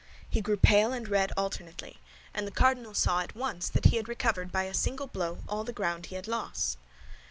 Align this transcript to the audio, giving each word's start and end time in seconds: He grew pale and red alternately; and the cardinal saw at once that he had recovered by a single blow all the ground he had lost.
He 0.27 0.41
grew 0.41 0.57
pale 0.57 0.91
and 0.91 1.07
red 1.07 1.31
alternately; 1.37 1.99
and 2.33 2.47
the 2.47 2.51
cardinal 2.51 2.95
saw 2.95 3.19
at 3.19 3.35
once 3.35 3.69
that 3.69 3.85
he 3.85 3.97
had 3.97 4.09
recovered 4.09 4.51
by 4.51 4.63
a 4.63 4.73
single 4.73 5.05
blow 5.05 5.43
all 5.47 5.63
the 5.63 5.71
ground 5.73 6.07
he 6.07 6.15
had 6.15 6.27
lost. 6.27 6.79